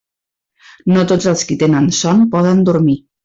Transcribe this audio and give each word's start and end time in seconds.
No 0.95 1.03
tots 1.11 1.29
els 1.33 1.45
qui 1.51 1.57
tenen 1.65 1.91
son 1.99 2.25
poden 2.35 2.65
dormir. 2.71 2.97